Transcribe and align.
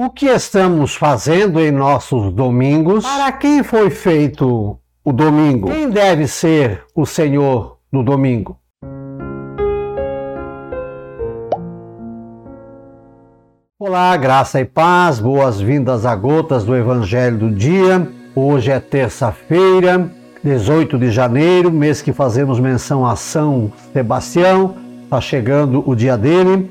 O 0.00 0.10
que 0.10 0.26
estamos 0.26 0.94
fazendo 0.94 1.58
em 1.58 1.72
nossos 1.72 2.32
domingos? 2.32 3.04
Para 3.04 3.32
quem 3.32 3.64
foi 3.64 3.90
feito 3.90 4.78
o 5.04 5.12
domingo? 5.12 5.66
Quem 5.72 5.90
deve 5.90 6.28
ser 6.28 6.84
o 6.94 7.04
Senhor 7.04 7.78
do 7.92 8.04
domingo? 8.04 8.56
Olá, 13.76 14.16
graça 14.16 14.60
e 14.60 14.64
paz, 14.64 15.18
boas-vindas 15.18 16.06
a 16.06 16.14
gotas 16.14 16.62
do 16.62 16.76
Evangelho 16.76 17.36
do 17.36 17.50
Dia. 17.50 18.08
Hoje 18.36 18.70
é 18.70 18.78
terça-feira, 18.78 20.08
18 20.44 20.96
de 20.96 21.10
janeiro, 21.10 21.72
mês 21.72 22.00
que 22.00 22.12
fazemos 22.12 22.60
menção 22.60 23.04
a 23.04 23.16
São 23.16 23.72
Sebastião. 23.92 24.76
Está 25.02 25.20
chegando 25.20 25.82
o 25.84 25.96
dia 25.96 26.16
dele. 26.16 26.70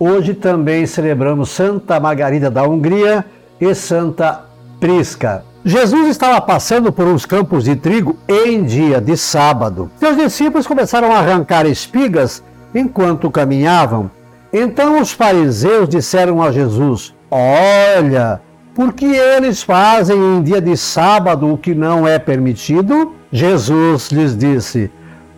Hoje 0.00 0.32
também 0.32 0.86
celebramos 0.86 1.50
Santa 1.50 1.98
Margarida 1.98 2.48
da 2.48 2.62
Hungria 2.62 3.24
e 3.60 3.74
Santa 3.74 4.44
Prisca. 4.78 5.42
Jesus 5.64 6.08
estava 6.08 6.40
passando 6.40 6.92
por 6.92 7.04
uns 7.04 7.26
campos 7.26 7.64
de 7.64 7.74
trigo 7.74 8.16
em 8.28 8.62
dia 8.62 9.00
de 9.00 9.16
sábado. 9.16 9.90
Seus 9.96 10.16
discípulos 10.16 10.68
começaram 10.68 11.10
a 11.10 11.18
arrancar 11.18 11.66
espigas 11.66 12.44
enquanto 12.72 13.28
caminhavam. 13.28 14.08
Então 14.52 15.00
os 15.00 15.10
fariseus 15.10 15.88
disseram 15.88 16.40
a 16.40 16.52
Jesus: 16.52 17.12
Olha, 17.28 18.40
por 18.76 18.92
que 18.92 19.04
eles 19.04 19.64
fazem 19.64 20.16
em 20.16 20.42
dia 20.44 20.60
de 20.60 20.76
sábado 20.76 21.52
o 21.52 21.58
que 21.58 21.74
não 21.74 22.06
é 22.06 22.20
permitido? 22.20 23.14
Jesus 23.32 24.12
lhes 24.12 24.36
disse: 24.36 24.92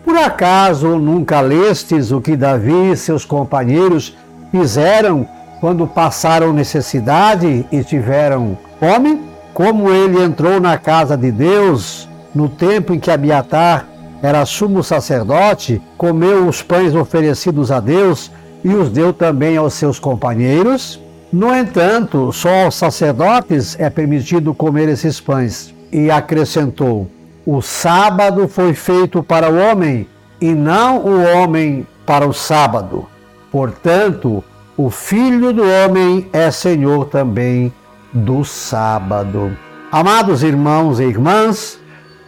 Por 0.05 0.15
acaso 0.15 0.99
nunca 0.99 1.41
lestes 1.41 2.11
o 2.11 2.21
que 2.21 2.35
Davi 2.35 2.91
e 2.91 2.95
seus 2.95 3.25
companheiros 3.25 4.15
fizeram 4.51 5.27
quando 5.59 5.87
passaram 5.87 6.51
necessidade 6.51 7.65
e 7.71 7.83
tiveram 7.83 8.57
fome? 8.79 9.21
Como 9.53 9.91
ele 9.91 10.21
entrou 10.23 10.59
na 10.59 10.77
casa 10.77 11.17
de 11.17 11.31
Deus 11.31 12.07
no 12.33 12.49
tempo 12.49 12.93
em 12.93 12.99
que 12.99 13.11
Abiatar 13.11 13.87
era 14.21 14.45
sumo 14.45 14.83
sacerdote, 14.83 15.81
comeu 15.97 16.47
os 16.47 16.61
pães 16.61 16.93
oferecidos 16.93 17.71
a 17.71 17.79
Deus 17.79 18.31
e 18.63 18.69
os 18.69 18.89
deu 18.89 19.11
também 19.11 19.57
aos 19.57 19.73
seus 19.73 19.99
companheiros? 19.99 20.99
No 21.31 21.55
entanto, 21.55 22.31
só 22.33 22.65
aos 22.65 22.75
sacerdotes 22.75 23.79
é 23.79 23.89
permitido 23.89 24.53
comer 24.53 24.89
esses 24.89 25.19
pães. 25.19 25.73
E 25.91 26.11
acrescentou: 26.11 27.09
O 27.45 27.61
sábado 27.61 28.47
foi 28.47 28.73
feito 28.73 29.23
para 29.23 29.49
o 29.49 29.57
homem 29.57 30.07
e 30.39 30.53
não 30.53 30.99
o 30.99 31.23
homem 31.23 31.85
para 32.05 32.27
o 32.27 32.33
sábado. 32.33 33.07
Portanto, 33.51 34.43
o 34.77 34.89
Filho 34.89 35.51
do 35.51 35.63
Homem 35.63 36.27
é 36.31 36.49
Senhor 36.49 37.05
também 37.05 37.71
do 38.13 38.45
sábado. 38.45 39.55
Amados 39.91 40.41
irmãos 40.41 40.99
e 40.99 41.03
irmãs, 41.03 41.79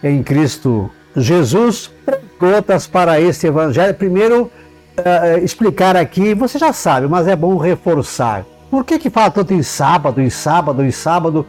em 0.04 0.22
Cristo 0.22 0.92
Jesus, 1.16 1.90
gotas 2.38 2.88
para 2.88 3.22
este 3.22 3.48
evangelho. 3.48 3.94
Primeiro, 3.94 4.52
uh, 4.98 5.44
explicar 5.44 5.96
aqui, 5.96 6.34
você 6.34 6.60
já 6.60 6.74
sabe, 6.74 7.08
mas 7.08 7.28
é 7.28 7.36
bom 7.36 7.58
reforçar. 7.58 8.46
Por 8.70 8.84
que, 8.84 9.00
que 9.00 9.10
fala 9.10 9.32
tanto 9.32 9.54
em 9.54 9.64
sábado, 9.64 10.20
em 10.20 10.30
sábado, 10.30 10.84
em 10.84 10.92
sábado? 10.92 11.46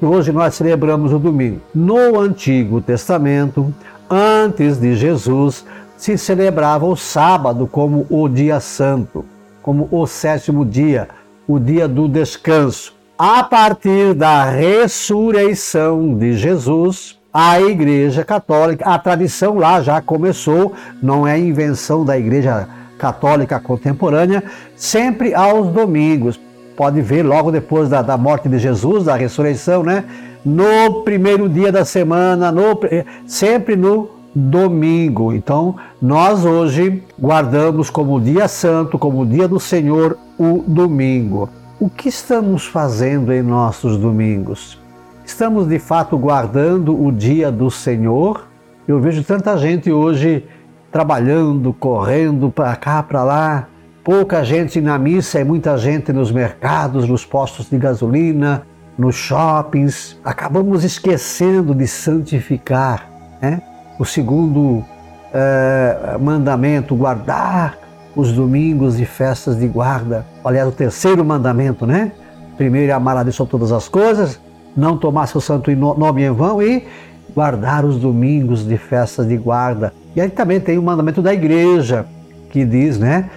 Hoje 0.00 0.32
nós 0.32 0.54
celebramos 0.54 1.12
o 1.12 1.18
domingo. 1.18 1.60
No 1.74 2.18
Antigo 2.20 2.80
Testamento, 2.80 3.74
antes 4.08 4.78
de 4.78 4.94
Jesus, 4.94 5.66
se 5.98 6.16
celebrava 6.16 6.86
o 6.86 6.96
sábado 6.96 7.66
como 7.66 8.06
o 8.08 8.28
dia 8.28 8.60
santo, 8.60 9.24
como 9.60 9.88
o 9.90 10.06
sétimo 10.06 10.64
dia, 10.64 11.08
o 11.46 11.58
dia 11.58 11.88
do 11.88 12.08
descanso. 12.08 12.94
A 13.18 13.42
partir 13.42 14.14
da 14.14 14.44
ressurreição 14.44 16.14
de 16.14 16.34
Jesus, 16.34 17.18
a 17.34 17.60
Igreja 17.60 18.24
Católica, 18.24 18.88
a 18.88 18.96
tradição 18.96 19.58
lá 19.58 19.82
já 19.82 20.00
começou, 20.00 20.72
não 21.02 21.26
é 21.26 21.36
invenção 21.36 22.04
da 22.04 22.16
Igreja 22.16 22.68
Católica 22.96 23.58
contemporânea, 23.58 24.44
sempre 24.76 25.34
aos 25.34 25.66
domingos. 25.72 26.40
Pode 26.76 27.02
ver 27.02 27.24
logo 27.24 27.50
depois 27.50 27.88
da, 27.88 28.02
da 28.02 28.16
morte 28.16 28.48
de 28.48 28.56
Jesus, 28.60 29.04
da 29.04 29.16
ressurreição, 29.16 29.82
né? 29.82 30.04
No 30.44 31.02
primeiro 31.02 31.48
dia 31.48 31.72
da 31.72 31.84
semana, 31.84 32.52
no, 32.52 32.78
sempre 33.26 33.74
no 33.74 34.17
domingo. 34.34 35.32
Então, 35.32 35.76
nós 36.00 36.44
hoje 36.44 37.02
guardamos 37.18 37.90
como 37.90 38.20
dia 38.20 38.48
santo, 38.48 38.98
como 38.98 39.26
dia 39.26 39.48
do 39.48 39.58
Senhor, 39.58 40.18
o 40.38 40.62
domingo. 40.66 41.48
O 41.80 41.88
que 41.88 42.08
estamos 42.08 42.66
fazendo 42.66 43.32
em 43.32 43.42
nossos 43.42 43.96
domingos? 43.96 44.78
Estamos 45.24 45.68
de 45.68 45.78
fato 45.78 46.16
guardando 46.16 47.00
o 47.00 47.12
dia 47.12 47.52
do 47.52 47.70
Senhor? 47.70 48.46
Eu 48.86 49.00
vejo 49.00 49.22
tanta 49.22 49.56
gente 49.56 49.92
hoje 49.92 50.44
trabalhando, 50.90 51.72
correndo 51.72 52.50
para 52.50 52.74
cá, 52.76 53.02
para 53.02 53.22
lá, 53.22 53.68
pouca 54.02 54.42
gente 54.42 54.80
na 54.80 54.98
missa 54.98 55.38
e 55.38 55.44
muita 55.44 55.76
gente 55.76 56.12
nos 56.12 56.32
mercados, 56.32 57.06
nos 57.06 57.24
postos 57.24 57.68
de 57.68 57.76
gasolina, 57.76 58.66
nos 58.96 59.14
shoppings. 59.14 60.18
Acabamos 60.24 60.82
esquecendo 60.82 61.74
de 61.74 61.86
santificar, 61.86 63.08
né? 63.40 63.60
O 63.98 64.04
segundo 64.04 64.84
é, 65.32 66.16
mandamento, 66.20 66.94
guardar 66.94 67.78
os 68.14 68.32
domingos 68.32 68.98
e 68.98 69.04
festas 69.04 69.58
de 69.58 69.66
guarda. 69.66 70.24
Aliás, 70.44 70.68
o 70.68 70.72
terceiro 70.72 71.24
mandamento, 71.24 71.86
né? 71.86 72.12
Primeiro 72.56 72.90
é 72.90 72.94
amar 72.94 73.16
a 73.16 73.22
Deus 73.22 73.36
sobre 73.36 73.50
todas 73.50 73.70
as 73.70 73.88
coisas, 73.88 74.40
não 74.76 74.96
tomar 74.96 75.26
seu 75.26 75.40
santo 75.40 75.70
nome 75.70 76.24
em 76.24 76.30
vão 76.30 76.62
e 76.62 76.86
guardar 77.34 77.84
os 77.84 77.98
domingos 77.98 78.66
de 78.66 78.76
festas 78.76 79.28
de 79.28 79.36
guarda. 79.36 79.92
E 80.16 80.20
aí 80.20 80.28
também 80.28 80.58
tem 80.58 80.78
o 80.78 80.82
mandamento 80.82 81.22
da 81.22 81.32
igreja, 81.32 82.06
que 82.50 82.64
diz, 82.64 82.98
né? 82.98 83.30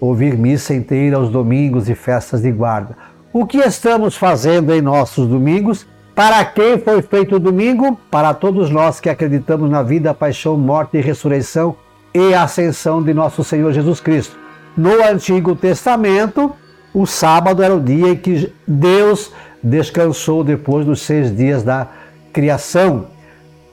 Ouvir 0.00 0.36
missa 0.36 0.74
inteira 0.74 1.16
aos 1.16 1.30
domingos 1.30 1.88
e 1.88 1.94
festas 1.94 2.42
de 2.42 2.52
guarda. 2.52 2.96
O 3.32 3.44
que 3.46 3.58
estamos 3.58 4.16
fazendo 4.16 4.72
em 4.72 4.80
nossos 4.80 5.26
domingos 5.26 5.86
para 6.18 6.44
quem 6.44 6.80
foi 6.80 7.00
feito 7.00 7.36
o 7.36 7.38
domingo? 7.38 7.96
Para 8.10 8.34
todos 8.34 8.70
nós 8.70 8.98
que 8.98 9.08
acreditamos 9.08 9.70
na 9.70 9.84
vida, 9.84 10.12
paixão, 10.12 10.56
morte 10.56 10.96
e 10.96 11.00
ressurreição 11.00 11.76
e 12.12 12.34
ascensão 12.34 13.00
de 13.00 13.14
nosso 13.14 13.44
Senhor 13.44 13.72
Jesus 13.72 14.00
Cristo. 14.00 14.36
No 14.76 15.00
Antigo 15.00 15.54
Testamento, 15.54 16.50
o 16.92 17.06
sábado 17.06 17.62
era 17.62 17.72
o 17.72 17.80
dia 17.80 18.08
em 18.08 18.16
que 18.16 18.52
Deus 18.66 19.32
descansou 19.62 20.42
depois 20.42 20.84
dos 20.84 21.02
seis 21.02 21.32
dias 21.36 21.62
da 21.62 21.86
criação. 22.32 23.06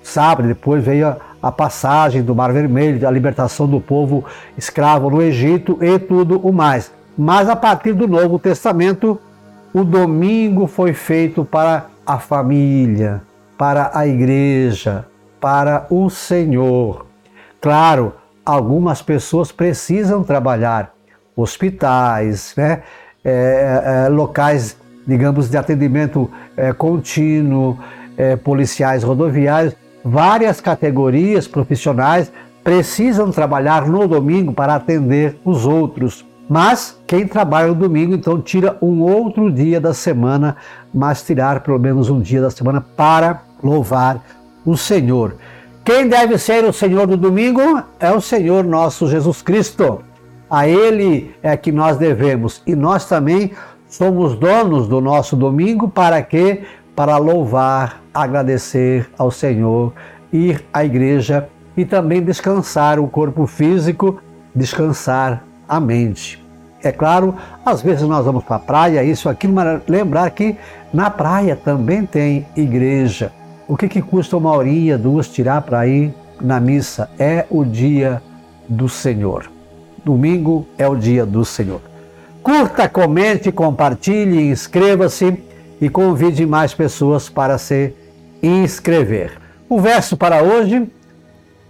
Sábado, 0.03 0.47
depois 0.47 0.85
veio 0.85 1.16
a 1.41 1.51
passagem 1.51 2.22
do 2.22 2.35
Mar 2.35 2.53
Vermelho, 2.53 3.07
a 3.07 3.12
libertação 3.12 3.67
do 3.67 3.81
povo 3.81 4.23
escravo 4.56 5.09
no 5.09 5.19
Egito 5.19 5.79
e 5.81 5.97
tudo 5.97 6.38
o 6.38 6.53
mais. 6.53 6.91
Mas 7.17 7.50
a 7.50 7.56
partir 7.56 7.94
do 7.94 8.07
Novo 8.07 8.38
Testamento, 8.38 9.19
o 9.73 9.83
domingo 9.83 10.67
foi 10.67 10.94
feito 10.94 11.44
para 11.44 11.94
a 12.05 12.19
família, 12.19 13.21
para 13.57 13.91
a 13.93 14.05
igreja, 14.05 15.05
para 15.39 15.88
o 15.89 16.09
Senhor. 16.09 17.05
Claro, 17.59 18.13
algumas 18.45 19.01
pessoas 19.01 19.51
precisam 19.51 20.23
trabalhar, 20.23 20.94
hospitais, 21.35 22.53
né? 22.55 22.83
É, 23.23 24.05
é, 24.05 24.09
locais, 24.09 24.77
digamos, 25.07 25.49
de 25.49 25.57
atendimento 25.57 26.29
é, 26.55 26.71
contínuo, 26.71 27.79
é, 28.15 28.35
policiais 28.35 29.03
rodoviários, 29.03 29.75
várias 30.03 30.61
categorias 30.61 31.47
profissionais 31.47 32.31
precisam 32.63 33.31
trabalhar 33.31 33.88
no 33.88 34.07
domingo 34.07 34.53
para 34.53 34.75
atender 34.75 35.39
os 35.44 35.65
outros. 35.65 36.25
Mas 36.47 37.00
quem 37.07 37.28
trabalha 37.28 37.69
no 37.69 37.75
domingo, 37.75 38.13
então 38.13 38.39
tira 38.39 38.78
um 38.81 39.01
outro 39.01 39.51
dia 39.51 39.81
da 39.81 39.94
semana, 39.94 40.56
mas 40.94 41.23
tirar 41.23 41.62
pelo 41.62 41.80
menos 41.80 42.09
um 42.09 42.19
dia 42.19 42.42
da 42.42 42.51
semana 42.51 42.86
para 42.95 43.42
louvar 43.63 44.24
o 44.63 44.77
Senhor. 44.77 45.36
Quem 45.83 46.07
deve 46.07 46.38
ser 46.38 46.63
o 46.63 46.74
Senhor 46.74 47.07
do 47.07 47.18
domingo 47.18 47.62
é 48.00 48.12
o 48.12 48.21
Senhor 48.21 48.63
nosso 48.63 49.07
Jesus 49.07 49.42
Cristo. 49.42 50.01
A 50.50 50.68
Ele 50.68 51.36
é 51.42 51.57
que 51.57 51.71
nós 51.71 51.97
devemos 51.97 52.62
e 52.65 52.75
nós 52.75 53.07
também 53.07 53.51
somos 53.88 54.36
donos 54.36 54.88
do 54.88 55.01
nosso 55.01 55.36
domingo 55.36 55.88
para 55.88 56.21
quê? 56.21 56.63
Para 56.95 57.18
louvar, 57.18 58.01
agradecer 58.13 59.09
ao 59.18 59.31
Senhor, 59.31 59.94
ir 60.31 60.63
à 60.71 60.86
igreja 60.86 61.50
e 61.75 61.83
também 61.86 62.21
descansar 62.21 63.00
o 63.00 63.07
corpo 63.07 63.47
físico, 63.47 64.19
descansar 64.53 65.44
a 65.67 65.79
mente. 65.79 66.44
É 66.83 66.91
claro, 66.91 67.35
às 67.65 67.81
vezes 67.81 68.07
nós 68.07 68.25
vamos 68.25 68.44
para 68.44 68.57
a 68.57 68.59
praia, 68.59 69.03
isso, 69.03 69.27
aquilo, 69.27 69.53
mas 69.53 69.81
lembrar 69.88 70.29
que 70.31 70.56
na 70.94 71.09
praia 71.09 71.56
também 71.56 72.06
tem 72.06 72.45
igreja. 72.56 73.31
O 73.67 73.75
que, 73.75 73.88
que 73.88 74.01
custa 74.01 74.38
uma 74.38 74.51
horinha, 74.51 74.97
duas, 74.97 75.27
tirar 75.27 75.62
para 75.63 75.88
ir 75.88 76.13
na 76.39 76.59
missa? 76.59 77.09
É 77.17 77.45
o 77.50 77.63
dia 77.63 78.21
do 78.69 78.88
Senhor. 78.88 79.50
Domingo 80.03 80.67
é 80.77 80.88
o 80.88 80.95
dia 80.95 81.25
do 81.25 81.44
Senhor. 81.44 81.81
Curta, 82.44 82.88
comente, 82.88 83.51
compartilhe, 83.51 84.50
inscreva-se 84.51 85.44
e 85.81 85.89
convide 85.89 86.45
mais 86.45 86.75
pessoas 86.75 87.27
para 87.27 87.57
se 87.57 87.91
inscrever. 88.44 89.31
O 89.68 89.79
verso 89.79 90.15
para 90.15 90.44
hoje: 90.44 90.88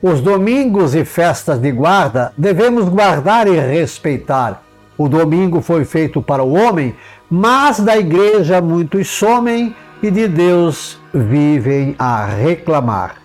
os 0.01 0.21
domingos 0.21 0.93
e 0.93 1.03
festas 1.03 1.59
de 1.59 1.71
guarda 1.71 2.33
devemos 2.37 2.87
guardar 2.89 3.47
e 3.47 3.59
respeitar. 3.59 4.63
O 4.97 5.09
domingo 5.09 5.61
foi 5.61 5.83
feito 5.83 6.21
para 6.21 6.43
o 6.43 6.53
homem, 6.53 6.95
mas 7.29 7.79
da 7.79 7.97
igreja 7.97 8.61
muitos 8.61 9.07
somem 9.09 9.75
e 10.01 10.11
de 10.11 10.27
Deus 10.27 10.99
vivem 11.13 11.95
a 11.97 12.25
reclamar. 12.25 13.15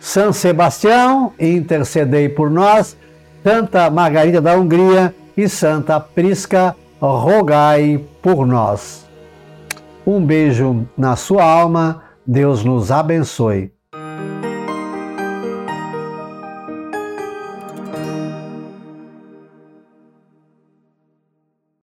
São 0.00 0.32
Sebastião, 0.32 1.32
intercedei 1.38 2.28
por 2.28 2.50
nós. 2.50 2.96
Santa 3.42 3.88
Margarida 3.90 4.40
da 4.40 4.56
Hungria 4.56 5.14
e 5.36 5.48
Santa 5.48 6.00
Prisca, 6.00 6.74
rogai 7.00 8.00
por 8.20 8.44
nós. 8.46 9.06
Um 10.06 10.24
beijo 10.24 10.86
na 10.96 11.14
sua 11.14 11.44
alma, 11.44 12.02
Deus 12.26 12.64
nos 12.64 12.90
abençoe. 12.90 13.75